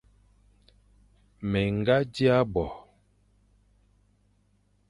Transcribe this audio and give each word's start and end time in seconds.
Mé 1.49 1.61
ñga 1.77 1.97
dia 2.13 2.37
bo, 2.53 2.65